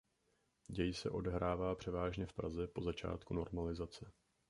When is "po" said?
2.67-2.81